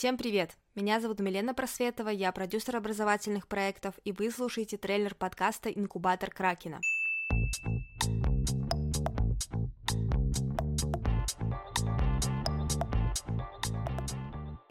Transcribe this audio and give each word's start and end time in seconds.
Всем 0.00 0.16
привет! 0.16 0.56
Меня 0.74 0.98
зовут 0.98 1.20
Милена 1.20 1.52
Просветова, 1.52 2.08
я 2.08 2.32
продюсер 2.32 2.74
образовательных 2.74 3.46
проектов, 3.46 3.96
и 4.02 4.12
вы 4.12 4.30
слушаете 4.30 4.78
трейлер 4.78 5.14
подкаста 5.14 5.68
«Инкубатор 5.68 6.30
Кракена». 6.30 6.80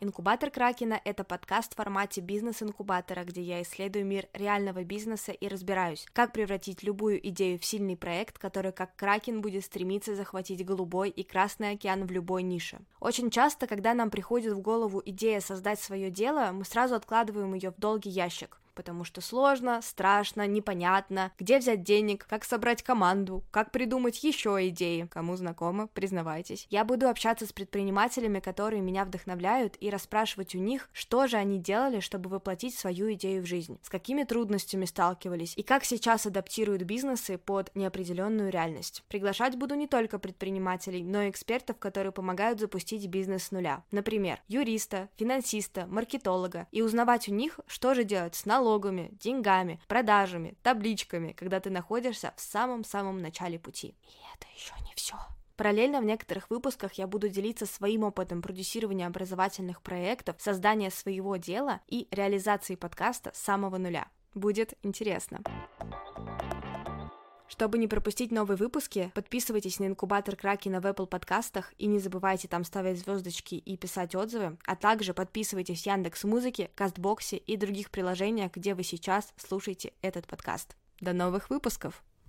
Инкубатор 0.02 0.50
Кракена— 0.50 1.02
это 1.04 1.26
подкаст 1.26 1.74
в 1.74 1.76
формате 1.76 2.22
бизнес-инкубатора, 2.22 3.26
где 3.26 3.42
я 3.42 3.62
исследую 3.62 4.06
мир 4.06 4.30
реального 4.32 4.86
бизнеса 4.86 5.34
и 5.34 5.46
разбираюсь, 5.50 6.06
как 6.14 6.32
превратить 6.32 6.84
любую 6.84 7.28
идею 7.28 7.60
в 7.60 7.66
сильный 7.66 7.98
проект, 7.98 8.40
который 8.40 8.72
как 8.72 8.96
Кракен 8.96 9.42
будет 9.42 9.66
стремиться 9.66 10.16
захватить 10.16 10.66
голубой 10.66 11.10
и 11.10 11.24
красный 11.24 11.72
океан 11.72 12.06
в 12.08 12.12
любой 12.12 12.44
нише. 12.44 12.80
Очень 13.02 13.30
часто, 13.30 13.68
когда 13.68 13.94
нам 13.94 14.10
приходит 14.10 14.54
в 14.54 14.62
голову 14.62 15.02
идея 15.06 15.42
создать 15.42 15.82
свое 15.82 16.10
дело, 16.10 16.52
мы 16.54 16.64
сразу 16.64 16.96
откладываем 16.96 17.54
ее 17.54 17.72
в 17.72 17.78
долгий 17.78 18.10
ящик— 18.10 18.62
потому 18.80 19.04
что 19.04 19.20
сложно, 19.20 19.82
страшно, 19.82 20.48
непонятно, 20.48 21.34
где 21.38 21.60
взять 21.60 21.84
денег, 21.84 22.26
как 22.30 22.46
собрать 22.46 22.82
команду, 22.82 23.44
как 23.52 23.72
придумать 23.72 24.24
еще 24.24 24.70
идеи. 24.70 25.10
Кому 25.12 25.36
знакомо, 25.36 25.88
признавайтесь. 25.88 26.66
Я 26.70 26.86
буду 26.86 27.10
общаться 27.10 27.46
с 27.46 27.52
предпринимателями, 27.52 28.40
которые 28.40 28.82
меня 28.82 29.04
вдохновляют, 29.04 29.76
и 29.82 29.90
расспрашивать 29.90 30.56
у 30.56 30.60
них, 30.60 30.88
что 30.94 31.28
же 31.28 31.36
они 31.36 31.60
делали, 31.60 32.00
чтобы 32.00 32.30
воплотить 32.30 32.74
свою 32.74 33.12
идею 33.16 33.44
в 33.44 33.48
жизнь, 33.48 33.78
с 33.82 33.90
какими 33.90 34.24
трудностями 34.24 34.86
сталкивались, 34.86 35.56
и 35.58 35.64
как 35.64 35.84
сейчас 35.84 36.26
адаптируют 36.26 36.84
бизнесы 36.84 37.38
под 37.38 37.76
неопределенную 37.76 38.50
реальность. 38.50 39.04
Приглашать 39.10 39.58
буду 39.58 39.76
не 39.76 39.88
только 39.88 40.20
предпринимателей, 40.20 41.04
но 41.04 41.24
и 41.24 41.30
экспертов, 41.30 41.80
которые 41.80 42.14
помогают 42.14 42.62
запустить 42.62 43.08
бизнес 43.08 43.44
с 43.44 43.52
нуля. 43.52 43.84
Например, 43.92 44.40
юриста, 44.48 45.10
финансиста, 45.18 45.86
маркетолога, 45.88 46.68
и 46.72 46.82
узнавать 46.82 47.28
у 47.28 47.34
них, 47.34 47.60
что 47.68 47.94
же 47.94 48.06
делать 48.06 48.36
с 48.36 48.46
налогами, 48.46 48.69
налогами, 48.70 49.10
деньгами, 49.20 49.80
продажами, 49.88 50.56
табличками, 50.62 51.32
когда 51.32 51.60
ты 51.60 51.70
находишься 51.70 52.34
в 52.36 52.42
самом-самом 52.42 53.18
начале 53.18 53.58
пути. 53.58 53.96
И 54.04 54.14
это 54.36 54.48
еще 54.56 54.74
не 54.86 54.94
все. 54.96 55.16
Параллельно 55.58 56.00
в 56.00 56.06
некоторых 56.06 56.50
выпусках 56.50 56.94
я 56.94 57.08
буду 57.08 57.28
делиться 57.28 57.66
своим 57.66 58.04
опытом 58.04 58.42
продюсирования 58.42 59.08
образовательных 59.08 59.82
проектов, 59.82 60.36
создания 60.40 60.92
своего 60.92 61.36
дела 61.36 61.82
и 61.88 62.08
реализации 62.12 62.76
подкаста 62.76 63.32
с 63.34 63.40
самого 63.40 63.78
нуля. 63.78 64.08
Будет 64.36 64.74
интересно. 64.84 65.42
Чтобы 67.50 67.80
не 67.80 67.88
пропустить 67.88 68.32
новые 68.32 68.58
выпуски, 68.58 69.12
подписывайтесь 69.16 69.80
на 69.80 69.88
инкубатор 69.88 70.36
Кракена 70.36 70.80
в 70.80 70.86
Apple 70.86 71.08
подкастах 71.08 71.74
и 71.80 71.88
не 71.88 72.00
забывайте 72.00 72.48
там 72.48 72.64
ставить 72.64 73.00
звездочки 73.00 73.56
и 73.56 73.76
писать 73.76 74.16
отзывы, 74.16 74.58
а 74.66 74.76
также 74.76 75.14
подписывайтесь 75.16 75.82
в 75.82 75.86
Яндекс 75.86 76.24
Музыке, 76.24 76.70
Кастбоксе 76.76 77.38
и 77.38 77.58
других 77.58 77.90
приложениях, 77.90 78.54
где 78.54 78.76
вы 78.76 78.84
сейчас 78.84 79.34
слушаете 79.36 79.94
этот 80.02 80.28
подкаст. 80.28 80.76
До 81.02 81.12
новых 81.12 81.50
выпусков! 81.50 82.04